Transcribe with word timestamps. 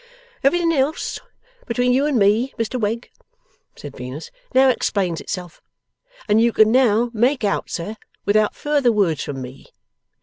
'Everything 0.43 0.73
else 0.73 1.19
between 1.67 1.93
you 1.93 2.07
and 2.07 2.17
me, 2.17 2.55
Mr 2.57 2.79
Wegg,' 2.81 3.11
said 3.75 3.95
Venus, 3.95 4.31
'now 4.51 4.67
explains 4.67 5.21
itself, 5.21 5.61
and 6.27 6.41
you 6.41 6.51
can 6.51 6.71
now 6.71 7.11
make 7.13 7.43
out, 7.43 7.69
sir, 7.69 7.95
without 8.25 8.55
further 8.55 8.91
words 8.91 9.23
from 9.23 9.43
me. 9.43 9.67